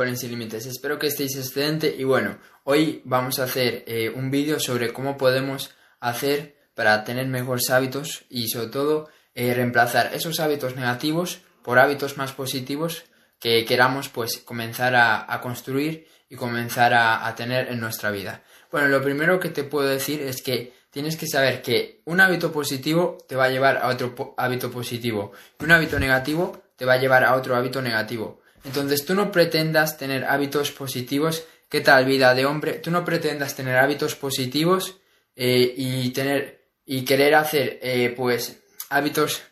Sin 0.00 0.30
límites. 0.30 0.64
Espero 0.64 0.98
que 0.98 1.08
estéis 1.08 1.36
excelente 1.36 1.94
y 1.94 2.04
bueno, 2.04 2.38
hoy 2.64 3.02
vamos 3.04 3.38
a 3.38 3.44
hacer 3.44 3.84
eh, 3.86 4.08
un 4.08 4.30
vídeo 4.30 4.58
sobre 4.58 4.94
cómo 4.94 5.18
podemos 5.18 5.74
hacer 6.00 6.56
para 6.74 7.04
tener 7.04 7.26
mejores 7.26 7.68
hábitos 7.68 8.24
y 8.30 8.48
sobre 8.48 8.68
todo 8.68 9.10
eh, 9.34 9.52
reemplazar 9.52 10.14
esos 10.14 10.40
hábitos 10.40 10.74
negativos 10.74 11.42
por 11.62 11.78
hábitos 11.78 12.16
más 12.16 12.32
positivos 12.32 13.04
que 13.38 13.66
queramos 13.66 14.08
pues 14.08 14.38
comenzar 14.38 14.96
a, 14.96 15.38
construir 15.42 16.06
y 16.30 16.36
comenzar 16.36 16.94
a 16.94 17.34
tener 17.34 17.68
en 17.68 17.78
nuestra 17.78 18.10
vida. 18.10 18.42
Bueno, 18.72 18.88
lo 18.88 19.02
primero 19.02 19.38
que 19.38 19.50
te 19.50 19.64
puedo 19.64 19.86
decir 19.86 20.22
es 20.22 20.40
que 20.40 20.72
tienes 20.90 21.18
que 21.18 21.26
saber 21.26 21.60
que 21.60 22.00
un 22.06 22.22
hábito 22.22 22.50
positivo 22.50 23.18
te 23.28 23.36
va 23.36 23.44
a 23.44 23.50
llevar 23.50 23.76
a 23.76 23.88
otro 23.88 24.34
hábito 24.38 24.70
positivo 24.70 25.32
y 25.60 25.64
un 25.64 25.72
hábito 25.72 26.00
negativo 26.00 26.62
te 26.76 26.86
va 26.86 26.94
a 26.94 26.98
llevar 26.98 27.22
a 27.24 27.34
otro 27.34 27.54
hábito 27.54 27.82
negativo. 27.82 28.39
Entonces 28.64 29.04
tú 29.04 29.14
no 29.14 29.32
pretendas 29.32 29.96
tener 29.96 30.24
hábitos 30.24 30.70
positivos. 30.70 31.44
¿Qué 31.68 31.80
tal 31.80 32.04
vida 32.04 32.34
de 32.34 32.46
hombre? 32.46 32.74
Tú 32.74 32.90
no 32.90 33.04
pretendas 33.04 33.54
tener 33.54 33.76
hábitos 33.76 34.14
positivos 34.16 34.98
eh, 35.36 35.72
y 35.76 36.10
tener 36.10 36.60
y 36.84 37.04
querer 37.04 37.36
hacer 37.36 37.78
eh, 37.82 38.12
pues 38.16 38.60
hábitos 38.88 39.42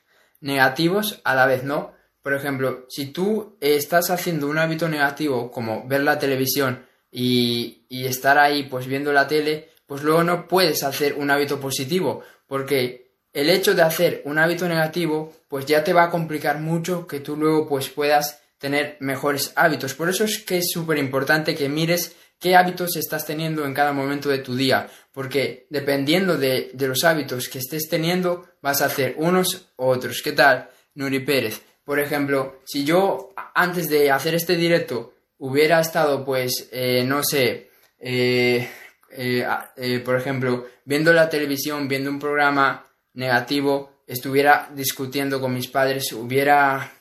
negativos 0.41 1.21
a 1.25 1.35
la 1.35 1.47
vez, 1.47 1.63
¿no? 1.63 1.93
Por 2.23 2.35
ejemplo, 2.35 2.87
si 2.89 3.07
tú 3.07 3.57
estás 3.61 4.11
haciendo 4.11 4.49
un 4.49 4.59
hábito 4.59 4.89
negativo 4.89 5.51
como 5.51 5.87
ver 5.87 6.03
la 6.03 6.19
televisión 6.19 6.85
y, 7.11 7.87
y 7.89 8.07
estar 8.07 8.39
ahí 8.39 8.65
pues 8.65 8.87
viendo 8.87 9.13
la 9.13 9.29
tele, 9.29 9.71
pues 9.87 10.03
luego 10.03 10.25
no 10.25 10.49
puedes 10.49 10.83
hacer 10.83 11.15
un 11.15 11.31
hábito 11.31 11.61
positivo, 11.61 12.23
porque 12.47 13.13
el 13.33 13.49
hecho 13.49 13.75
de 13.75 13.83
hacer 13.83 14.23
un 14.25 14.39
hábito 14.39 14.69
negativo, 14.69 15.33
pues 15.49 15.65
ya 15.65 15.85
te 15.85 15.93
va 15.93 16.05
a 16.05 16.11
complicar 16.11 16.59
mucho 16.59 17.07
que 17.07 17.21
tú 17.21 17.37
luego 17.37 17.69
pues 17.69 17.89
puedas 17.89 18.43
tener 18.59 18.97
mejores 19.01 19.53
hábitos. 19.57 19.95
Por 19.95 20.09
eso 20.09 20.25
es 20.25 20.39
que 20.39 20.59
es 20.59 20.71
súper 20.73 20.99
importante 20.99 21.55
que 21.55 21.69
mires 21.69 22.17
qué 22.39 22.57
hábitos 22.57 22.97
estás 22.97 23.27
teniendo 23.27 23.65
en 23.65 23.75
cada 23.75 23.93
momento 23.93 24.29
de 24.29 24.39
tu 24.39 24.55
día, 24.55 24.89
porque 25.13 25.67
dependiendo 25.71 26.37
de, 26.37 26.71
los 26.79 27.05
hábitos 27.05 27.49
que 27.49 27.59
estés 27.59 27.89
teniendo, 27.89 28.47
vas 28.63 28.83
a 28.83 28.87
hacer 28.87 29.15
unos 29.19 29.73
u 29.77 29.85
otros. 29.85 30.21
¿Qué 30.23 30.33
tal, 30.33 30.69
Nuri 30.95 31.21
Pérez? 31.21 31.63
Por 31.85 31.99
ejemplo, 31.99 32.61
si 32.65 32.85
yo 32.85 33.33
antes 33.55 33.89
de 33.89 34.11
hacer 34.11 34.35
este 34.35 34.57
directo 34.57 35.15
hubiera 35.39 35.81
estado, 35.81 36.25
pues, 36.25 36.69
eh, 36.71 37.03
no 37.05 37.23
sé, 37.25 37.71
eh, 37.99 38.69
eh, 39.11 40.03
por 40.05 40.17
ejemplo, 40.17 40.67
viendo 40.85 41.13
la 41.13 41.31
televisión, 41.31 41.89
viendo 41.89 42.11
un 42.11 42.19
programa 42.19 42.85
negativo, 43.15 44.03
estuviera 44.07 44.71
discutiendo 44.75 45.41
con 45.41 45.55
mis 45.55 45.69
padres, 45.69 46.13
hubiera, 46.13 46.93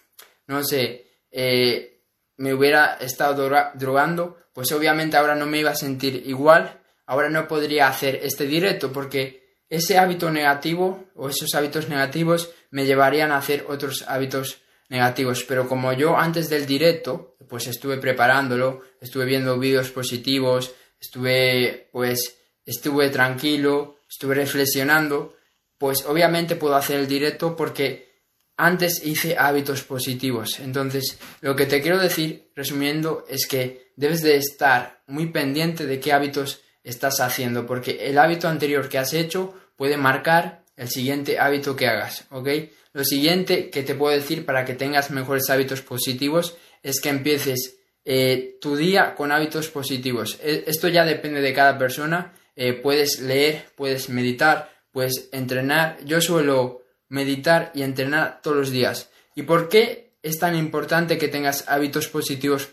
no 0.47 0.63
sé, 0.63 1.06
eh, 1.31 2.03
me 2.37 2.53
hubiera 2.53 2.95
estado 2.95 3.49
drogando, 3.75 4.37
pues 4.53 4.71
obviamente 4.71 5.17
ahora 5.17 5.35
no 5.35 5.45
me 5.45 5.59
iba 5.59 5.71
a 5.71 5.75
sentir 5.75 6.23
igual, 6.25 6.81
ahora 7.05 7.29
no 7.29 7.47
podría 7.47 7.87
hacer 7.87 8.19
este 8.23 8.45
directo 8.45 8.91
porque 8.91 9.47
ese 9.69 9.97
hábito 9.97 10.31
negativo 10.31 11.05
o 11.15 11.29
esos 11.29 11.53
hábitos 11.55 11.89
negativos 11.89 12.51
me 12.71 12.85
llevarían 12.85 13.31
a 13.31 13.37
hacer 13.37 13.65
otros 13.67 14.05
hábitos 14.07 14.61
negativos. 14.89 15.43
Pero 15.43 15.67
como 15.67 15.91
yo 15.93 16.17
antes 16.17 16.49
del 16.49 16.65
directo, 16.65 17.35
pues 17.49 17.67
estuve 17.67 17.97
preparándolo, 17.97 18.81
estuve 19.01 19.25
viendo 19.25 19.59
vídeos 19.59 19.89
positivos, 19.89 20.73
estuve 20.99 21.89
pues 21.91 22.37
estuve 22.65 23.09
tranquilo, 23.09 23.99
estuve 24.09 24.35
reflexionando, 24.35 25.35
pues 25.77 26.05
obviamente 26.05 26.55
puedo 26.55 26.75
hacer 26.75 26.99
el 26.99 27.07
directo 27.07 27.55
porque 27.55 28.16
antes 28.57 29.05
hice 29.05 29.37
hábitos 29.37 29.83
positivos. 29.83 30.59
Entonces, 30.59 31.17
lo 31.41 31.55
que 31.55 31.67
te 31.67 31.81
quiero 31.81 31.99
decir, 31.99 32.49
resumiendo, 32.55 33.23
es 33.29 33.47
que 33.47 33.91
debes 33.95 34.23
de 34.23 34.35
estar 34.35 35.01
muy 35.07 35.27
pendiente 35.27 35.85
de 35.85 35.99
qué 35.99 36.11
hábitos 36.11 36.61
estás 36.83 37.19
haciendo, 37.19 37.65
porque 37.65 38.07
el 38.09 38.17
hábito 38.17 38.47
anterior 38.47 38.89
que 38.89 38.97
has 38.97 39.13
hecho 39.13 39.53
puede 39.75 39.97
marcar 39.97 40.63
el 40.75 40.89
siguiente 40.89 41.39
hábito 41.39 41.75
que 41.75 41.87
hagas, 41.87 42.25
¿ok? 42.31 42.49
Lo 42.93 43.03
siguiente 43.03 43.69
que 43.69 43.83
te 43.83 43.95
puedo 43.95 44.15
decir 44.15 44.45
para 44.45 44.65
que 44.65 44.73
tengas 44.73 45.11
mejores 45.11 45.49
hábitos 45.49 45.81
positivos 45.81 46.57
es 46.81 46.99
que 46.99 47.09
empieces 47.09 47.77
eh, 48.05 48.57
tu 48.61 48.75
día 48.75 49.13
con 49.15 49.31
hábitos 49.31 49.67
positivos. 49.67 50.39
E, 50.41 50.63
esto 50.65 50.87
ya 50.87 51.05
depende 51.05 51.41
de 51.41 51.53
cada 51.53 51.77
persona. 51.77 52.33
Eh, 52.55 52.73
puedes 52.73 53.19
leer, 53.19 53.65
puedes 53.75 54.09
meditar, 54.09 54.71
puedes 54.91 55.29
entrenar. 55.31 55.97
Yo 56.05 56.21
suelo 56.21 56.86
meditar 57.09 57.71
y 57.73 57.83
entrenar 57.83 58.41
todos 58.41 58.57
los 58.57 58.71
días. 58.71 59.09
¿Y 59.35 59.43
por 59.43 59.69
qué 59.69 60.13
es 60.23 60.39
tan 60.39 60.55
importante 60.55 61.17
que 61.17 61.27
tengas 61.27 61.65
hábitos 61.67 62.07
positivos 62.07 62.69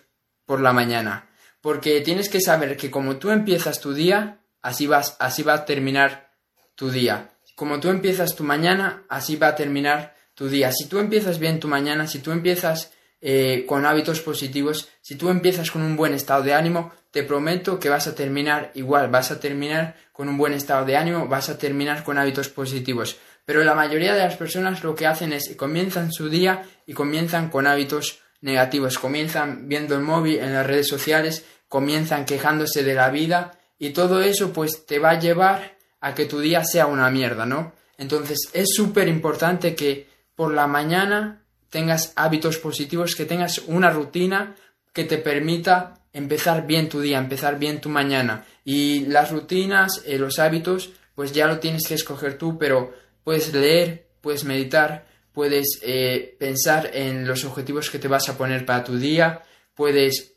por 0.46 0.60
la 0.60 0.72
mañana? 0.72 1.28
Porque 1.60 2.00
tienes 2.00 2.28
que 2.28 2.40
saber 2.40 2.76
que 2.76 2.90
como 2.90 3.16
tú 3.16 3.30
empiezas 3.30 3.80
tu 3.80 3.94
día, 3.94 4.40
así 4.62 4.86
vas, 4.86 5.16
así 5.18 5.42
va 5.42 5.54
a 5.54 5.64
terminar 5.64 6.32
tu 6.74 6.90
día. 6.90 7.30
Como 7.54 7.80
tú 7.80 7.88
empiezas 7.88 8.34
tu 8.34 8.44
mañana, 8.44 9.04
así 9.08 9.36
va 9.36 9.48
a 9.48 9.56
terminar 9.56 10.14
tu 10.34 10.48
día. 10.48 10.72
Si 10.72 10.86
tú 10.88 10.98
empiezas 10.98 11.38
bien 11.38 11.60
tu 11.60 11.68
mañana, 11.68 12.06
si 12.06 12.18
tú 12.18 12.32
empiezas 12.32 12.92
eh, 13.20 13.64
con 13.66 13.86
hábitos 13.86 14.20
positivos, 14.20 14.88
si 15.00 15.14
tú 15.14 15.30
empiezas 15.30 15.70
con 15.70 15.82
un 15.82 15.96
buen 15.96 16.12
estado 16.12 16.42
de 16.42 16.52
ánimo, 16.52 16.92
te 17.10 17.22
prometo 17.22 17.78
que 17.78 17.88
vas 17.88 18.06
a 18.08 18.14
terminar 18.14 18.72
igual, 18.74 19.08
vas 19.08 19.30
a 19.30 19.38
terminar 19.38 19.94
con 20.12 20.28
un 20.28 20.36
buen 20.36 20.52
estado 20.52 20.84
de 20.84 20.96
ánimo, 20.96 21.28
vas 21.28 21.48
a 21.48 21.56
terminar 21.56 22.04
con 22.04 22.18
hábitos 22.18 22.48
positivos. 22.48 23.16
Pero 23.44 23.62
la 23.64 23.74
mayoría 23.74 24.14
de 24.14 24.20
las 24.20 24.36
personas 24.36 24.82
lo 24.82 24.94
que 24.94 25.06
hacen 25.06 25.32
es 25.32 25.54
comienzan 25.56 26.12
su 26.12 26.28
día 26.28 26.62
y 26.86 26.94
comienzan 26.94 27.50
con 27.50 27.66
hábitos 27.66 28.20
negativos, 28.40 28.98
comienzan 28.98 29.68
viendo 29.68 29.94
el 29.94 30.02
móvil 30.02 30.38
en 30.38 30.52
las 30.52 30.66
redes 30.66 30.88
sociales, 30.88 31.44
comienzan 31.68 32.24
quejándose 32.24 32.82
de 32.82 32.94
la 32.94 33.10
vida 33.10 33.58
y 33.78 33.90
todo 33.90 34.22
eso 34.22 34.52
pues 34.52 34.86
te 34.86 34.98
va 34.98 35.10
a 35.10 35.18
llevar 35.18 35.76
a 36.00 36.14
que 36.14 36.26
tu 36.26 36.40
día 36.40 36.64
sea 36.64 36.86
una 36.86 37.10
mierda, 37.10 37.46
¿no? 37.46 37.72
Entonces 37.98 38.50
es 38.52 38.68
súper 38.74 39.08
importante 39.08 39.74
que 39.74 40.08
por 40.34 40.52
la 40.52 40.66
mañana 40.66 41.42
tengas 41.70 42.12
hábitos 42.16 42.58
positivos, 42.58 43.14
que 43.14 43.24
tengas 43.24 43.58
una 43.66 43.90
rutina 43.90 44.54
que 44.92 45.04
te 45.04 45.18
permita 45.18 45.94
empezar 46.12 46.66
bien 46.66 46.88
tu 46.88 47.00
día, 47.00 47.18
empezar 47.18 47.58
bien 47.58 47.80
tu 47.80 47.88
mañana. 47.88 48.44
Y 48.64 49.06
las 49.06 49.30
rutinas, 49.32 50.02
eh, 50.06 50.18
los 50.18 50.38
hábitos, 50.38 50.90
pues 51.14 51.32
ya 51.32 51.46
lo 51.46 51.58
tienes 51.58 51.86
que 51.86 51.94
escoger 51.94 52.38
tú, 52.38 52.58
pero 52.58 52.94
puedes 53.24 53.52
leer, 53.52 54.06
puedes 54.20 54.44
meditar, 54.44 55.06
puedes 55.32 55.80
eh, 55.82 56.36
pensar 56.38 56.90
en 56.92 57.26
los 57.26 57.44
objetivos 57.44 57.90
que 57.90 57.98
te 57.98 58.08
vas 58.08 58.28
a 58.28 58.38
poner 58.38 58.64
para 58.64 58.84
tu 58.84 58.96
día, 58.96 59.42
puedes 59.74 60.34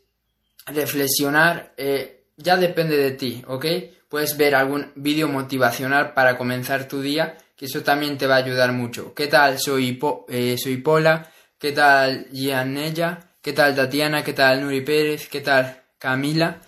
reflexionar, 0.66 1.72
eh, 1.76 2.24
ya 2.36 2.56
depende 2.56 2.96
de 2.96 3.12
ti, 3.12 3.42
¿ok? 3.46 3.66
Puedes 4.08 4.36
ver 4.36 4.54
algún 4.54 4.90
vídeo 4.96 5.28
motivacional 5.28 6.14
para 6.14 6.36
comenzar 6.36 6.88
tu 6.88 7.00
día, 7.00 7.36
que 7.56 7.66
eso 7.66 7.82
también 7.82 8.16
te 8.16 8.26
va 8.26 8.36
a 8.36 8.44
ayudar 8.44 8.72
mucho. 8.72 9.14
¿Qué 9.14 9.26
tal? 9.26 9.58
Soy, 9.58 9.98
eh, 10.28 10.56
soy 10.58 10.78
Pola, 10.78 11.30
¿qué 11.58 11.72
tal 11.72 12.26
Gianella? 12.32 13.20
¿Qué 13.42 13.52
tal 13.52 13.74
Tatiana? 13.74 14.24
¿Qué 14.24 14.32
tal 14.32 14.62
Nuri 14.62 14.80
Pérez? 14.80 15.28
¿Qué 15.28 15.40
tal 15.40 15.82
Camila? 15.98 16.60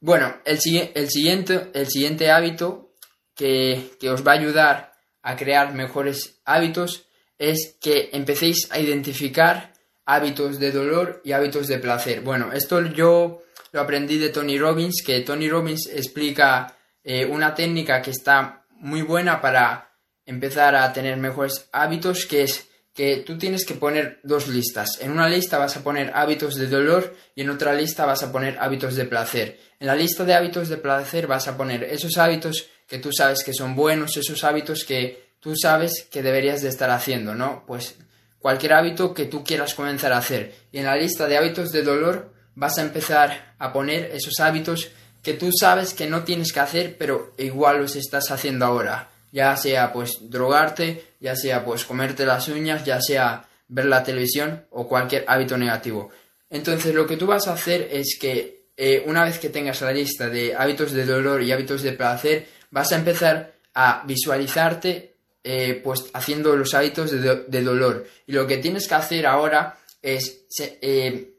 Bueno, 0.00 0.36
el, 0.44 0.58
el, 0.94 1.10
siguiente, 1.10 1.68
el 1.72 1.86
siguiente 1.88 2.30
hábito 2.30 2.90
que, 3.34 3.92
que 3.98 4.10
os 4.10 4.26
va 4.26 4.32
a 4.32 4.38
ayudar 4.38 4.95
a 5.26 5.34
crear 5.34 5.74
mejores 5.74 6.40
hábitos 6.44 7.08
es 7.36 7.76
que 7.80 8.10
empecéis 8.12 8.68
a 8.70 8.78
identificar 8.78 9.72
hábitos 10.04 10.60
de 10.60 10.70
dolor 10.70 11.20
y 11.24 11.32
hábitos 11.32 11.66
de 11.66 11.78
placer. 11.78 12.20
Bueno, 12.20 12.52
esto 12.52 12.80
yo 12.86 13.42
lo 13.72 13.80
aprendí 13.80 14.18
de 14.18 14.28
Tony 14.28 14.56
Robbins, 14.56 15.02
que 15.04 15.20
Tony 15.22 15.48
Robbins 15.50 15.88
explica 15.92 16.76
eh, 17.02 17.24
una 17.26 17.56
técnica 17.56 18.00
que 18.00 18.12
está 18.12 18.64
muy 18.70 19.02
buena 19.02 19.40
para 19.40 19.90
empezar 20.24 20.76
a 20.76 20.92
tener 20.92 21.16
mejores 21.16 21.68
hábitos, 21.72 22.24
que 22.26 22.44
es 22.44 22.68
que 22.94 23.16
tú 23.16 23.36
tienes 23.36 23.66
que 23.66 23.74
poner 23.74 24.20
dos 24.22 24.46
listas. 24.46 25.00
En 25.00 25.10
una 25.10 25.28
lista 25.28 25.58
vas 25.58 25.76
a 25.76 25.82
poner 25.82 26.12
hábitos 26.14 26.54
de 26.54 26.68
dolor 26.68 27.16
y 27.34 27.42
en 27.42 27.50
otra 27.50 27.74
lista 27.74 28.06
vas 28.06 28.22
a 28.22 28.30
poner 28.30 28.58
hábitos 28.60 28.94
de 28.94 29.06
placer. 29.06 29.58
En 29.80 29.88
la 29.88 29.96
lista 29.96 30.24
de 30.24 30.34
hábitos 30.34 30.68
de 30.68 30.76
placer 30.76 31.26
vas 31.26 31.48
a 31.48 31.56
poner 31.56 31.82
esos 31.82 32.16
hábitos 32.16 32.68
que 32.86 32.98
tú 32.98 33.12
sabes 33.12 33.42
que 33.44 33.52
son 33.52 33.74
buenos, 33.74 34.16
esos 34.16 34.44
hábitos 34.44 34.84
que 34.84 35.34
tú 35.40 35.54
sabes 35.56 36.06
que 36.10 36.22
deberías 36.22 36.62
de 36.62 36.68
estar 36.68 36.90
haciendo, 36.90 37.34
¿no? 37.34 37.64
Pues 37.66 37.96
cualquier 38.38 38.74
hábito 38.74 39.14
que 39.14 39.26
tú 39.26 39.44
quieras 39.44 39.74
comenzar 39.74 40.12
a 40.12 40.18
hacer. 40.18 40.54
Y 40.72 40.78
en 40.78 40.84
la 40.84 40.96
lista 40.96 41.26
de 41.26 41.36
hábitos 41.36 41.72
de 41.72 41.82
dolor 41.82 42.32
vas 42.54 42.78
a 42.78 42.82
empezar 42.82 43.54
a 43.58 43.72
poner 43.72 44.10
esos 44.12 44.40
hábitos 44.40 44.90
que 45.22 45.34
tú 45.34 45.50
sabes 45.52 45.94
que 45.94 46.06
no 46.06 46.22
tienes 46.22 46.52
que 46.52 46.60
hacer, 46.60 46.96
pero 46.96 47.34
igual 47.38 47.78
los 47.78 47.96
estás 47.96 48.30
haciendo 48.30 48.64
ahora. 48.64 49.10
Ya 49.32 49.56
sea 49.56 49.92
pues 49.92 50.18
drogarte, 50.30 51.14
ya 51.20 51.34
sea 51.34 51.64
pues 51.64 51.84
comerte 51.84 52.24
las 52.24 52.48
uñas, 52.48 52.84
ya 52.84 53.00
sea 53.00 53.48
ver 53.68 53.86
la 53.86 54.04
televisión 54.04 54.66
o 54.70 54.86
cualquier 54.86 55.24
hábito 55.26 55.58
negativo. 55.58 56.10
Entonces 56.48 56.94
lo 56.94 57.06
que 57.06 57.16
tú 57.16 57.26
vas 57.26 57.48
a 57.48 57.54
hacer 57.54 57.88
es 57.90 58.16
que 58.20 58.66
eh, 58.76 59.02
una 59.06 59.24
vez 59.24 59.38
que 59.38 59.48
tengas 59.48 59.80
la 59.80 59.92
lista 59.92 60.28
de 60.28 60.54
hábitos 60.54 60.92
de 60.92 61.04
dolor 61.04 61.42
y 61.42 61.50
hábitos 61.50 61.82
de 61.82 61.92
placer, 61.92 62.46
vas 62.70 62.92
a 62.92 62.96
empezar 62.96 63.54
a 63.74 64.02
visualizarte 64.06 65.16
eh, 65.44 65.80
pues 65.82 66.06
haciendo 66.12 66.56
los 66.56 66.74
hábitos 66.74 67.10
de, 67.10 67.62
dolor. 67.62 68.06
Y 68.26 68.32
lo 68.32 68.46
que 68.46 68.58
tienes 68.58 68.88
que 68.88 68.94
hacer 68.94 69.26
ahora 69.26 69.78
es 70.02 70.46
eh, 70.58 71.36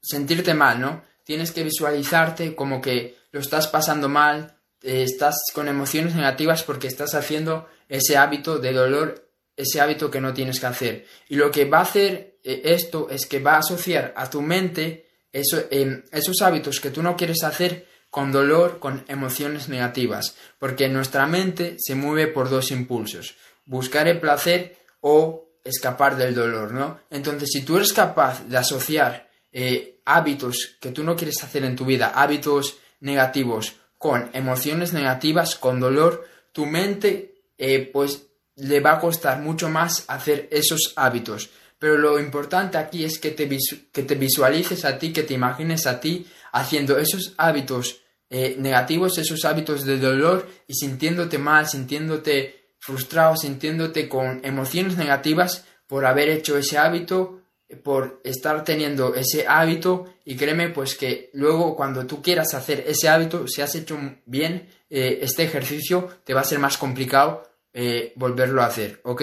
sentirte 0.00 0.54
mal, 0.54 0.80
¿no? 0.80 1.02
tienes 1.26 1.50
que 1.50 1.64
visualizarte 1.64 2.54
como 2.54 2.80
que 2.80 3.16
lo 3.32 3.40
estás 3.40 3.66
pasando 3.66 4.08
mal, 4.08 4.56
eh, 4.80 5.02
estás 5.02 5.34
con 5.52 5.66
emociones 5.66 6.14
negativas 6.14 6.62
porque 6.62 6.86
estás 6.86 7.14
haciendo 7.14 7.68
ese 7.88 8.16
hábito 8.16 8.58
de 8.58 8.72
dolor, 8.72 9.28
ese 9.56 9.80
hábito 9.80 10.08
que 10.08 10.20
no 10.20 10.32
tienes 10.32 10.60
que 10.60 10.66
hacer. 10.66 11.06
Y 11.28 11.34
lo 11.34 11.50
que 11.50 11.64
va 11.64 11.78
a 11.78 11.82
hacer 11.82 12.38
eh, 12.44 12.62
esto 12.64 13.08
es 13.10 13.26
que 13.26 13.40
va 13.40 13.56
a 13.56 13.58
asociar 13.58 14.14
a 14.16 14.30
tu 14.30 14.40
mente 14.40 15.08
em, 15.32 16.04
esos 16.12 16.40
hábitos 16.42 16.78
que 16.78 16.90
tú 16.90 17.02
no 17.02 17.16
quieres 17.16 17.42
hacer 17.42 17.88
con 18.16 18.32
dolor, 18.32 18.78
con 18.78 19.04
emociones 19.08 19.68
negativas, 19.68 20.36
porque 20.58 20.88
nuestra 20.88 21.26
mente 21.26 21.76
se 21.78 21.94
mueve 21.94 22.28
por 22.28 22.48
dos 22.48 22.70
impulsos, 22.70 23.34
buscar 23.66 24.08
el 24.08 24.20
placer 24.20 24.78
o 25.02 25.50
escapar 25.62 26.16
del 26.16 26.34
dolor, 26.34 26.72
¿no? 26.72 26.98
Entonces, 27.10 27.50
si 27.52 27.60
tú 27.60 27.76
eres 27.76 27.92
capaz 27.92 28.48
de 28.48 28.56
asociar 28.56 29.28
eh, 29.52 30.00
hábitos 30.06 30.78
que 30.80 30.92
tú 30.92 31.04
no 31.04 31.14
quieres 31.14 31.44
hacer 31.44 31.62
en 31.66 31.76
tu 31.76 31.84
vida, 31.84 32.12
hábitos 32.14 32.78
negativos, 33.00 33.74
con 33.98 34.30
emociones 34.32 34.94
negativas, 34.94 35.54
con 35.54 35.78
dolor, 35.78 36.26
tu 36.52 36.64
mente 36.64 37.42
eh, 37.58 37.90
pues 37.92 38.28
le 38.54 38.80
va 38.80 38.92
a 38.92 38.98
costar 38.98 39.40
mucho 39.40 39.68
más 39.68 40.06
hacer 40.08 40.48
esos 40.50 40.94
hábitos. 40.96 41.50
Pero 41.78 41.98
lo 41.98 42.18
importante 42.18 42.78
aquí 42.78 43.04
es 43.04 43.18
que 43.18 43.32
te, 43.32 43.46
que 43.92 44.02
te 44.04 44.14
visualices 44.14 44.86
a 44.86 44.98
ti, 44.98 45.12
que 45.12 45.24
te 45.24 45.34
imagines 45.34 45.86
a 45.86 46.00
ti 46.00 46.26
haciendo 46.52 46.96
esos 46.96 47.34
hábitos 47.36 48.00
eh, 48.30 48.56
negativos, 48.58 49.18
esos 49.18 49.44
hábitos 49.44 49.84
de 49.84 49.98
dolor 49.98 50.48
y 50.66 50.74
sintiéndote 50.74 51.38
mal, 51.38 51.68
sintiéndote 51.68 52.74
frustrado, 52.78 53.36
sintiéndote 53.36 54.08
con 54.08 54.40
emociones 54.44 54.96
negativas 54.96 55.64
por 55.86 56.06
haber 56.06 56.28
hecho 56.28 56.58
ese 56.58 56.78
hábito 56.78 57.40
por 57.82 58.20
estar 58.22 58.62
teniendo 58.64 59.14
ese 59.14 59.46
hábito 59.46 60.06
y 60.24 60.36
créeme 60.36 60.68
pues 60.68 60.94
que 60.94 61.30
luego 61.32 61.74
cuando 61.74 62.06
tú 62.06 62.22
quieras 62.22 62.54
hacer 62.54 62.84
ese 62.86 63.08
hábito, 63.08 63.48
si 63.48 63.60
has 63.60 63.74
hecho 63.74 63.98
bien 64.24 64.68
eh, 64.88 65.18
este 65.22 65.42
ejercicio, 65.42 66.08
te 66.24 66.32
va 66.32 66.42
a 66.42 66.44
ser 66.44 66.58
más 66.60 66.78
complicado 66.78 67.42
eh, 67.72 68.12
volverlo 68.16 68.62
a 68.62 68.66
hacer, 68.66 69.00
¿ok? 69.02 69.22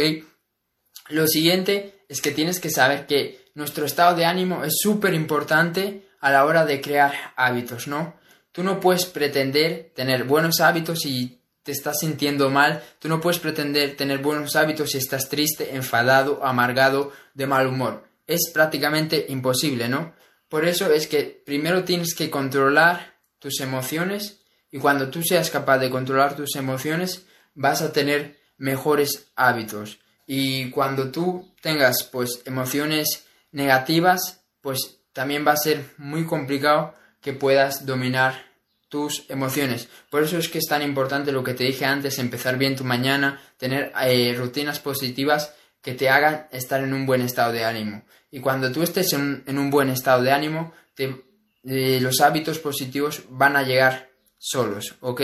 Lo 1.09 1.27
siguiente 1.27 2.05
es 2.09 2.21
que 2.21 2.31
tienes 2.31 2.59
que 2.59 2.69
saber 2.69 3.07
que 3.07 3.45
nuestro 3.55 3.85
estado 3.85 4.15
de 4.15 4.25
ánimo 4.25 4.63
es 4.63 4.75
súper 4.77 5.13
importante 5.13 6.07
a 6.19 6.31
la 6.31 6.45
hora 6.45 6.65
de 6.65 6.81
crear 6.81 7.13
hábitos, 7.35 7.87
¿no? 7.87 8.15
Tú 8.53 8.63
no 8.63 8.79
puedes 8.79 9.05
pretender 9.05 9.91
tener 9.93 10.23
buenos 10.23 10.61
hábitos 10.61 11.05
y 11.05 11.41
te 11.63 11.73
estás 11.73 11.99
sintiendo 11.99 12.49
mal, 12.49 12.81
tú 12.99 13.09
no 13.09 13.19
puedes 13.19 13.39
pretender 13.39 13.97
tener 13.97 14.19
buenos 14.19 14.55
hábitos 14.55 14.91
si 14.91 14.99
estás 14.99 15.27
triste, 15.27 15.75
enfadado, 15.75 16.45
amargado, 16.45 17.11
de 17.33 17.47
mal 17.47 17.67
humor 17.67 18.13
es 18.27 18.51
prácticamente 18.53 19.25
imposible, 19.29 19.89
¿no? 19.89 20.13
Por 20.49 20.65
eso 20.65 20.91
es 20.91 21.07
que 21.07 21.41
primero 21.45 21.83
tienes 21.83 22.13
que 22.15 22.29
controlar 22.29 23.17
tus 23.39 23.59
emociones 23.59 24.41
y 24.71 24.79
cuando 24.79 25.09
tú 25.09 25.23
seas 25.23 25.49
capaz 25.49 25.79
de 25.79 25.89
controlar 25.89 26.35
tus 26.35 26.55
emociones 26.55 27.25
vas 27.55 27.81
a 27.81 27.91
tener 27.91 28.39
mejores 28.57 29.27
hábitos. 29.35 29.99
Y 30.25 30.69
cuando 30.69 31.11
tú 31.11 31.53
tengas 31.61 32.03
pues 32.03 32.41
emociones 32.45 33.25
negativas, 33.51 34.41
pues 34.61 34.99
también 35.11 35.45
va 35.45 35.51
a 35.53 35.57
ser 35.57 35.83
muy 35.97 36.25
complicado 36.25 36.95
que 37.23 37.33
puedas 37.33 37.85
dominar 37.85 38.53
tus 38.89 39.25
emociones. 39.29 39.89
Por 40.11 40.21
eso 40.21 40.37
es 40.37 40.49
que 40.49 40.59
es 40.59 40.67
tan 40.67 40.83
importante 40.83 41.31
lo 41.31 41.43
que 41.43 41.55
te 41.55 41.63
dije 41.63 41.85
antes, 41.85 42.19
empezar 42.19 42.57
bien 42.57 42.75
tu 42.75 42.83
mañana, 42.83 43.41
tener 43.57 43.91
eh, 44.03 44.35
rutinas 44.37 44.79
positivas 44.79 45.55
que 45.81 45.95
te 45.95 46.09
hagan 46.09 46.47
estar 46.51 46.83
en 46.83 46.93
un 46.93 47.07
buen 47.07 47.21
estado 47.21 47.51
de 47.51 47.65
ánimo. 47.65 48.03
Y 48.29 48.39
cuando 48.39 48.71
tú 48.71 48.83
estés 48.83 49.13
en, 49.13 49.43
un 49.47 49.69
buen 49.71 49.89
estado 49.89 50.21
de 50.21 50.31
ánimo, 50.31 50.73
eh, 50.97 51.99
los 52.01 52.21
hábitos 52.21 52.59
positivos 52.59 53.23
van 53.29 53.55
a 53.55 53.63
llegar 53.63 54.11
solos, 54.37 54.95
¿ok? 54.99 55.21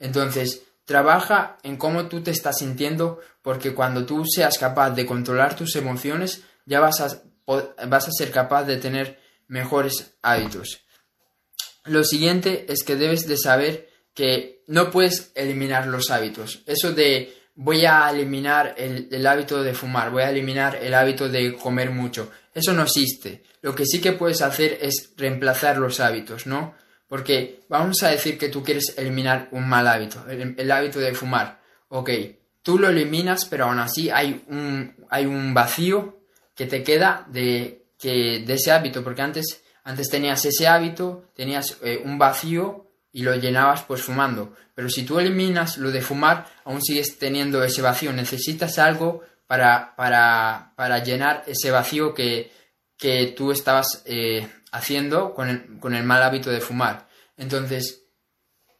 Entonces, 0.00 0.62
trabaja 0.84 1.58
en 1.62 1.76
cómo 1.76 2.06
tú 2.06 2.22
te 2.22 2.30
estás 2.30 2.58
sintiendo, 2.58 3.20
porque 3.40 3.74
cuando 3.74 4.04
tú 4.04 4.24
seas 4.26 4.58
capaz 4.58 4.90
de 4.90 5.06
controlar 5.06 5.54
tus 5.54 5.76
emociones, 5.76 6.42
ya 6.66 6.80
vas 6.80 7.00
a, 7.00 7.22
vas 7.86 8.08
a 8.08 8.12
ser 8.12 8.30
capaz 8.30 8.64
de 8.64 8.78
tener 8.78 9.20
mejores 9.48 10.14
hábitos. 10.22 10.82
Lo 11.84 12.04
siguiente 12.04 12.66
es 12.68 12.84
que 12.84 12.96
debes 12.96 13.26
de 13.26 13.36
saber 13.36 13.88
que 14.14 14.62
no 14.66 14.90
puedes 14.90 15.32
eliminar 15.34 15.86
los 15.86 16.10
hábitos. 16.10 16.62
Eso 16.66 16.92
de 16.92 17.34
voy 17.54 17.84
a 17.84 18.10
eliminar 18.10 18.74
el, 18.78 19.26
hábito 19.26 19.62
de 19.62 19.74
fumar, 19.74 20.10
voy 20.10 20.22
a 20.22 20.30
eliminar 20.30 20.76
el 20.76 20.94
hábito 20.94 21.28
de 21.28 21.54
comer 21.54 21.90
mucho. 21.90 22.30
Eso 22.54 22.72
no 22.72 22.82
existe. 22.82 23.42
Lo 23.60 23.74
que 23.74 23.86
sí 23.86 24.00
que 24.00 24.12
puedes 24.12 24.42
hacer 24.42 24.78
es 24.80 25.12
reemplazar 25.16 25.78
los 25.78 26.00
hábitos, 26.00 26.46
¿no? 26.46 26.74
Porque 27.06 27.60
vamos 27.68 28.02
a 28.02 28.08
decir 28.08 28.38
que 28.38 28.48
tú 28.48 28.62
quieres 28.62 28.94
eliminar 28.96 29.48
un 29.52 29.68
mal 29.68 29.86
hábito, 29.86 30.24
el, 30.28 30.70
hábito 30.70 30.98
de 30.98 31.14
fumar. 31.14 31.60
Ok, 31.88 32.10
tú 32.62 32.78
lo 32.78 32.88
eliminas, 32.88 33.44
pero 33.44 33.66
aún 33.66 33.78
así 33.78 34.08
hay 34.08 34.42
un, 34.48 34.94
hay 35.10 35.26
un 35.26 35.52
vacío 35.52 36.20
que 36.54 36.66
te 36.66 36.82
queda 36.82 37.26
de, 37.30 37.84
que, 37.98 38.42
de 38.46 38.54
ese 38.54 38.72
hábito, 38.72 39.04
porque 39.04 39.22
antes, 39.22 39.62
antes 39.84 40.08
tenías 40.08 40.44
ese 40.44 40.68
hábito, 40.68 41.30
tenías 41.34 41.78
eh, 41.82 42.00
un 42.04 42.18
vacío 42.18 42.86
y 43.12 43.22
lo 43.22 43.34
llenabas 43.34 43.82
pues 43.82 44.02
fumando. 44.02 44.54
Pero 44.74 44.88
si 44.88 45.02
tú 45.04 45.18
eliminas 45.18 45.76
lo 45.76 45.90
de 45.90 46.00
fumar, 46.00 46.46
aún 46.64 46.82
sigues 46.82 47.18
teniendo 47.18 47.62
ese 47.62 47.82
vacío. 47.82 48.12
Necesitas 48.12 48.78
algo 48.78 49.22
para, 49.46 49.94
para, 49.96 50.72
para 50.76 51.02
llenar 51.02 51.42
ese 51.46 51.70
vacío 51.70 52.14
que, 52.14 52.50
que 52.96 53.34
tú 53.36 53.52
estabas 53.52 54.02
eh, 54.06 54.48
haciendo 54.70 55.34
con 55.34 55.48
el, 55.48 55.78
con 55.78 55.94
el 55.94 56.04
mal 56.04 56.22
hábito 56.22 56.50
de 56.50 56.60
fumar. 56.60 57.08
Entonces, 57.36 58.04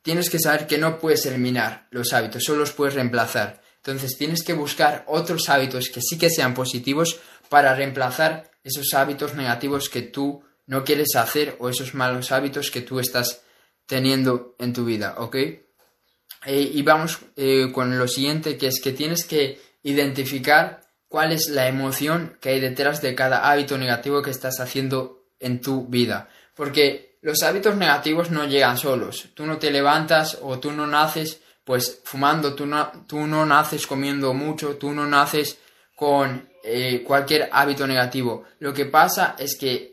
tienes 0.02 0.30
que 0.30 0.38
saber 0.38 0.66
que 0.66 0.78
no 0.78 0.98
puedes 0.98 1.26
eliminar 1.26 1.88
los 1.90 2.12
hábitos, 2.12 2.44
solo 2.44 2.60
los 2.60 2.72
puedes 2.72 2.94
reemplazar. 2.94 3.60
Entonces, 3.76 4.16
tienes 4.16 4.42
que 4.42 4.52
buscar 4.52 5.04
otros 5.08 5.48
hábitos 5.48 5.90
que 5.90 6.00
sí 6.00 6.16
que 6.16 6.30
sean 6.30 6.54
positivos 6.54 7.20
para 7.48 7.74
reemplazar 7.74 8.50
esos 8.64 8.94
hábitos 8.94 9.34
negativos 9.34 9.88
que 9.88 10.02
tú 10.02 10.42
no 10.66 10.84
quieres 10.84 11.16
hacer 11.16 11.56
o 11.58 11.68
esos 11.68 11.94
malos 11.94 12.32
hábitos 12.32 12.70
que 12.70 12.82
tú 12.82 13.00
estás 13.00 13.42
teniendo 13.86 14.54
en 14.58 14.72
tu 14.72 14.84
vida, 14.84 15.16
¿ok? 15.18 15.36
Eh, 15.36 16.70
y 16.74 16.82
vamos 16.82 17.20
eh, 17.36 17.70
con 17.72 17.96
lo 17.98 18.08
siguiente, 18.08 18.56
que 18.56 18.68
es 18.68 18.80
que 18.80 18.92
tienes 18.92 19.24
que 19.24 19.60
identificar 19.82 20.80
cuál 21.08 21.32
es 21.32 21.48
la 21.48 21.68
emoción 21.68 22.38
que 22.40 22.50
hay 22.50 22.60
detrás 22.60 23.02
de 23.02 23.14
cada 23.14 23.50
hábito 23.50 23.78
negativo 23.78 24.22
que 24.22 24.30
estás 24.30 24.60
haciendo 24.60 25.26
en 25.38 25.60
tu 25.60 25.86
vida. 25.86 26.28
Porque 26.54 27.18
los 27.22 27.42
hábitos 27.42 27.76
negativos 27.76 28.30
no 28.30 28.46
llegan 28.46 28.78
solos. 28.78 29.28
Tú 29.34 29.46
no 29.46 29.58
te 29.58 29.70
levantas 29.70 30.38
o 30.40 30.58
tú 30.58 30.72
no 30.72 30.86
naces 30.86 31.40
pues 31.64 32.00
fumando, 32.04 32.54
tú 32.54 32.66
no, 32.66 32.90
tú 33.06 33.26
no 33.26 33.46
naces 33.46 33.86
comiendo 33.86 34.34
mucho, 34.34 34.76
tú 34.76 34.90
no 34.92 35.06
naces 35.06 35.58
con 35.94 36.48
eh, 36.64 37.04
cualquier 37.06 37.48
hábito 37.52 37.86
negativo. 37.86 38.44
Lo 38.58 38.72
que 38.72 38.86
pasa 38.86 39.36
es 39.38 39.56
que 39.56 39.91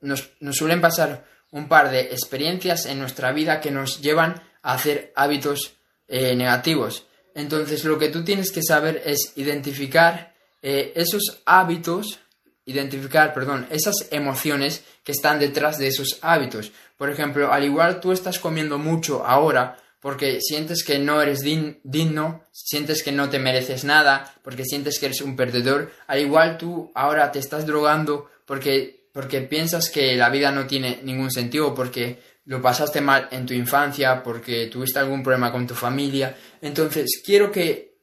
nos, 0.00 0.30
suelen 0.52 0.80
pasar 0.80 1.24
un 1.50 1.68
par 1.68 1.90
de 1.90 2.00
experiencias 2.00 2.86
en 2.86 2.98
nuestra 2.98 3.32
vida 3.32 3.60
que 3.60 3.70
nos 3.70 4.00
llevan 4.00 4.42
a 4.62 4.74
hacer 4.74 5.12
hábitos 5.14 5.74
eh, 6.08 6.34
negativos. 6.34 7.06
Entonces 7.34 7.84
lo 7.84 7.98
que 7.98 8.08
tú 8.08 8.24
tienes 8.24 8.50
que 8.50 8.62
saber 8.62 9.02
es 9.04 9.32
identificar 9.36 10.34
eh, 10.62 10.92
esos 10.96 11.42
hábitos, 11.44 12.18
identificar, 12.64 13.32
perdón, 13.32 13.66
esas 13.70 14.08
emociones 14.10 14.82
que 15.04 15.12
están 15.12 15.38
detrás 15.38 15.78
de 15.78 15.88
esos 15.88 16.18
hábitos. 16.22 16.72
Por 16.96 17.10
ejemplo, 17.10 17.52
al 17.52 17.64
igual 17.64 18.00
tú 18.00 18.12
estás 18.12 18.38
comiendo 18.38 18.78
mucho 18.78 19.24
ahora 19.24 19.76
porque 20.00 20.40
sientes 20.40 20.84
que 20.84 20.98
no 20.98 21.20
eres 21.20 21.40
digno, 21.40 22.44
sientes 22.52 23.02
que 23.02 23.12
no 23.12 23.28
te 23.28 23.38
mereces 23.38 23.84
nada, 23.84 24.34
porque 24.42 24.64
sientes 24.64 24.98
que 24.98 25.06
eres 25.06 25.20
un 25.20 25.36
perdedor, 25.36 25.90
al 26.06 26.20
igual 26.20 26.58
tú 26.58 26.92
ahora 26.94 27.32
te 27.32 27.38
estás 27.38 27.66
drogando 27.66 28.30
porque 28.44 29.05
porque 29.16 29.40
piensas 29.40 29.88
que 29.88 30.14
la 30.14 30.28
vida 30.28 30.50
no 30.52 30.66
tiene 30.66 31.00
ningún 31.02 31.30
sentido, 31.30 31.74
porque 31.74 32.20
lo 32.44 32.60
pasaste 32.60 33.00
mal 33.00 33.28
en 33.30 33.46
tu 33.46 33.54
infancia, 33.54 34.22
porque 34.22 34.66
tuviste 34.66 34.98
algún 34.98 35.22
problema 35.22 35.50
con 35.50 35.66
tu 35.66 35.74
familia. 35.74 36.36
Entonces, 36.60 37.22
quiero 37.24 37.50
que 37.50 37.96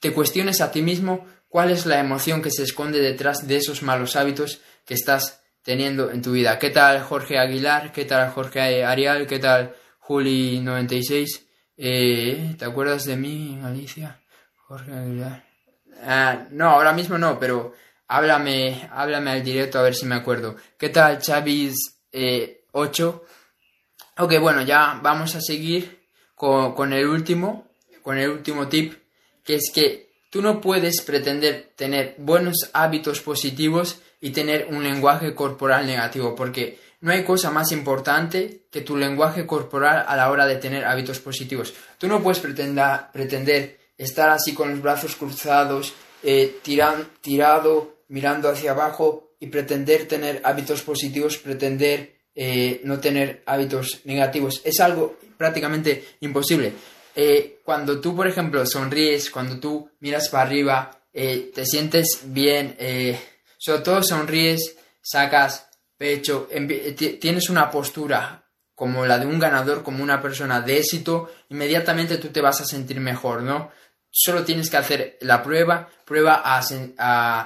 te 0.00 0.12
cuestiones 0.12 0.60
a 0.60 0.72
ti 0.72 0.82
mismo 0.82 1.28
cuál 1.48 1.70
es 1.70 1.86
la 1.86 2.00
emoción 2.00 2.42
que 2.42 2.50
se 2.50 2.64
esconde 2.64 2.98
detrás 2.98 3.46
de 3.46 3.58
esos 3.58 3.84
malos 3.84 4.16
hábitos 4.16 4.60
que 4.84 4.94
estás 4.94 5.44
teniendo 5.62 6.10
en 6.10 6.22
tu 6.22 6.32
vida. 6.32 6.58
¿Qué 6.58 6.70
tal 6.70 7.04
Jorge 7.04 7.38
Aguilar? 7.38 7.92
¿Qué 7.92 8.04
tal 8.04 8.30
Jorge 8.30 8.84
Arial? 8.84 9.28
¿Qué 9.28 9.38
tal 9.38 9.76
Juli96? 10.08 11.46
Eh, 11.76 12.56
¿Te 12.58 12.64
acuerdas 12.64 13.04
de 13.04 13.16
mí, 13.16 13.60
Alicia? 13.62 14.20
Jorge 14.56 14.92
Aguilar. 14.92 15.44
Ah, 16.02 16.48
no, 16.50 16.70
ahora 16.70 16.92
mismo 16.92 17.16
no, 17.16 17.38
pero 17.38 17.74
Háblame, 18.12 18.90
háblame 18.92 19.30
al 19.30 19.44
directo 19.44 19.78
a 19.78 19.82
ver 19.82 19.94
si 19.94 20.04
me 20.04 20.16
acuerdo. 20.16 20.56
¿Qué 20.76 20.88
tal, 20.88 21.20
Chavis 21.20 21.76
8? 22.72 23.24
Eh, 23.24 24.18
ok, 24.18 24.40
bueno, 24.40 24.62
ya 24.62 24.98
vamos 25.00 25.36
a 25.36 25.40
seguir 25.40 26.00
con, 26.34 26.92
el 26.92 27.06
último, 27.06 27.68
con 28.02 28.18
el 28.18 28.30
último 28.30 28.66
tip, 28.66 28.94
que 29.44 29.54
es 29.54 29.70
que 29.72 30.10
tú 30.28 30.42
no 30.42 30.60
puedes 30.60 31.02
pretender 31.02 31.70
tener 31.76 32.16
buenos 32.18 32.68
hábitos 32.72 33.20
positivos 33.20 34.00
y 34.20 34.30
tener 34.30 34.66
un 34.72 34.82
lenguaje 34.82 35.32
corporal 35.32 35.86
negativo, 35.86 36.34
porque 36.34 36.80
no 37.02 37.12
hay 37.12 37.22
cosa 37.22 37.52
más 37.52 37.70
importante 37.70 38.62
que 38.72 38.80
tu 38.80 38.96
lenguaje 38.96 39.46
corporal 39.46 40.04
a 40.08 40.16
la 40.16 40.32
hora 40.32 40.46
de 40.46 40.56
tener 40.56 40.84
hábitos 40.84 41.20
positivos. 41.20 41.74
Tú 41.96 42.08
no 42.08 42.20
puedes 42.20 42.40
pretender 42.40 43.78
estar 43.96 44.30
así 44.30 44.52
con 44.52 44.70
los 44.70 44.82
brazos 44.82 45.14
cruzados, 45.14 45.94
eh, 46.24 46.58
tirado, 46.62 47.99
mirando 48.10 48.48
hacia 48.48 48.72
abajo 48.72 49.34
y 49.40 49.46
pretender 49.46 50.06
tener 50.06 50.40
hábitos 50.44 50.82
positivos, 50.82 51.38
pretender 51.38 52.20
eh, 52.34 52.80
no 52.84 53.00
tener 53.00 53.42
hábitos 53.46 54.02
negativos. 54.04 54.60
Es 54.64 54.78
algo 54.80 55.18
prácticamente 55.36 56.04
imposible. 56.20 56.72
Eh, 57.16 57.60
cuando 57.64 58.00
tú, 58.00 58.14
por 58.14 58.28
ejemplo, 58.28 58.64
sonríes, 58.66 59.30
cuando 59.30 59.58
tú 59.58 59.90
miras 60.00 60.28
para 60.28 60.44
arriba, 60.44 60.96
te 61.12 61.66
sientes 61.66 62.20
bien, 62.26 62.76
sobre 63.58 63.82
todo 63.82 64.02
sonríes, 64.02 64.76
sacas 65.02 65.68
pecho, 65.98 66.48
tienes 67.20 67.50
una 67.50 67.68
postura 67.68 68.40
como 68.80 69.04
la 69.04 69.18
de 69.18 69.26
un 69.26 69.38
ganador, 69.38 69.82
como 69.82 70.02
una 70.02 70.22
persona 70.22 70.62
de 70.62 70.78
éxito, 70.78 71.30
inmediatamente 71.50 72.16
tú 72.16 72.28
te 72.28 72.40
vas 72.40 72.62
a 72.62 72.64
sentir 72.64 72.98
mejor, 72.98 73.42
¿no? 73.42 73.70
Solo 74.10 74.44
tienes 74.44 74.70
que 74.70 74.76
hacer 74.76 75.18
la 75.20 75.42
prueba, 75.42 75.88
prueba 76.04 76.42
a, 76.44 76.60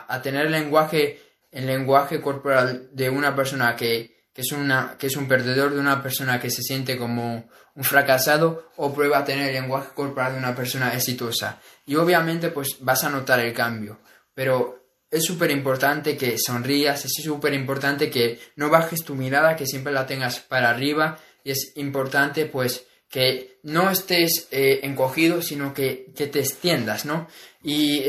a, 0.09 0.23
tener 0.23 0.47
el 0.47 0.53
lenguaje, 0.53 1.21
el 1.53 1.67
lenguaje 1.67 2.21
corporal 2.21 2.89
de 2.93 3.11
una 3.11 3.37
persona 3.37 3.77
que, 3.77 4.29
que, 4.33 4.41
es 4.41 4.53
una, 4.53 4.97
que 4.99 5.09
es 5.09 5.17
un 5.17 5.29
perdedor, 5.29 5.75
de 5.75 5.81
una 5.81 6.03
persona 6.03 6.41
que 6.41 6.51
se 6.51 6.63
siente 6.63 6.97
como 6.97 7.49
un 7.75 7.85
fracasado, 7.85 8.71
o 8.77 8.95
prueba 8.95 9.19
a 9.19 9.25
tener 9.25 9.49
el 9.49 9.55
lenguaje 9.55 9.91
corporal 9.95 10.33
de 10.33 10.39
una 10.39 10.55
persona 10.55 10.95
exitosa. 10.95 11.61
Y 11.87 11.97
obviamente 11.97 12.49
pues 12.49 12.77
vas 12.81 13.05
a 13.05 13.11
notar 13.11 13.41
el 13.41 13.53
cambio, 13.53 13.99
pero 14.33 14.85
es 15.11 15.25
súper 15.25 15.51
importante 15.51 16.17
que 16.17 16.37
sonrías, 16.39 17.05
es 17.05 17.13
súper 17.23 17.55
importante 17.55 18.11
que 18.11 18.41
no 18.57 18.71
bajes 18.71 19.05
tu 19.05 19.15
mirada, 19.15 19.55
que 19.55 19.67
siempre 19.67 19.93
la 19.93 20.07
tengas 20.07 20.41
para 20.41 20.71
arriba, 20.71 21.19
y 21.45 21.53
es 21.53 21.73
importante 21.77 22.47
pues 22.47 22.87
que 23.15 23.61
no 23.63 23.93
estés 23.93 24.49
eh, 24.51 24.81
encogido, 24.83 25.41
sino 25.41 25.73
que, 25.73 26.13
te 26.17 26.41
extiendas, 26.41 27.05
¿no? 27.05 27.29
Y 27.63 28.03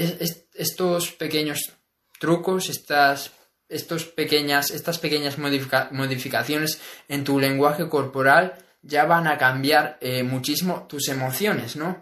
estos 0.56 1.12
pequeños 1.12 1.74
trucos, 2.20 2.70
estas, 2.70 3.32
estos 3.70 4.06
pequeñas, 4.06 4.72
estas 4.72 4.98
pequeñas 4.98 5.38
modificaciones 5.38 6.80
en 7.08 7.24
tu 7.24 7.40
lenguaje 7.40 7.88
corporal 7.88 8.58
ya 8.82 9.06
van 9.06 9.28
a 9.28 9.38
cambiar 9.38 10.00
eh, 10.02 10.24
muchísimo 10.24 10.88
tus 10.90 11.08
emociones, 11.10 11.76
¿no? 11.76 12.02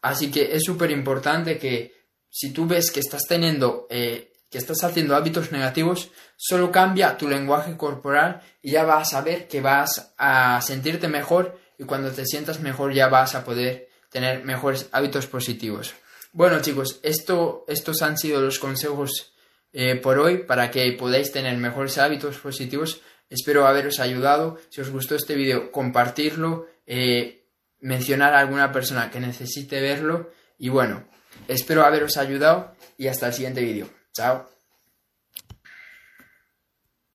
Así 0.00 0.30
que 0.30 0.54
es 0.54 0.62
súper 0.62 0.92
importante 0.92 1.58
que 1.58 1.92
si 2.30 2.52
tú 2.52 2.66
ves 2.66 2.92
que 2.92 3.00
estás 3.00 3.22
teniendo, 3.28 3.88
eh, 3.90 4.32
que 4.48 4.58
estás 4.58 4.84
haciendo 4.84 5.16
hábitos 5.16 5.50
negativos, 5.50 6.12
solo 6.36 6.70
cambia 6.70 7.16
tu 7.16 7.28
lenguaje 7.28 7.76
corporal 7.76 8.42
y 8.62 8.70
ya 8.70 8.84
vas 8.84 9.12
a 9.12 9.22
ver 9.22 9.48
que 9.48 9.60
vas 9.60 10.14
a 10.16 10.62
sentirte 10.62 11.08
mejor 11.08 11.63
y 11.78 11.84
cuando 11.84 12.10
te 12.10 12.26
sientas 12.26 12.60
mejor 12.60 12.92
ya 12.92 13.08
vas 13.08 13.34
a 13.34 13.44
poder 13.44 13.88
tener 14.10 14.44
mejores 14.44 14.88
hábitos 14.92 15.26
positivos. 15.26 15.94
Bueno 16.32 16.60
chicos, 16.60 17.00
esto, 17.02 17.64
estos 17.68 18.02
han 18.02 18.18
sido 18.18 18.40
los 18.40 18.58
consejos 18.58 19.34
eh, 19.72 19.96
por 19.96 20.18
hoy 20.18 20.38
para 20.38 20.70
que 20.70 20.92
podáis 20.92 21.32
tener 21.32 21.56
mejores 21.58 21.98
hábitos 21.98 22.38
positivos. 22.38 23.00
Espero 23.28 23.66
haberos 23.66 23.98
ayudado. 23.98 24.58
Si 24.70 24.80
os 24.80 24.90
gustó 24.90 25.16
este 25.16 25.34
vídeo, 25.34 25.72
compartirlo, 25.72 26.66
eh, 26.86 27.48
mencionar 27.80 28.34
a 28.34 28.40
alguna 28.40 28.70
persona 28.72 29.10
que 29.10 29.20
necesite 29.20 29.80
verlo. 29.80 30.30
Y 30.58 30.68
bueno, 30.68 31.04
espero 31.48 31.84
haberos 31.84 32.16
ayudado 32.16 32.74
y 32.96 33.08
hasta 33.08 33.26
el 33.26 33.32
siguiente 33.32 33.62
vídeo. 33.62 33.88
Chao. 34.12 34.53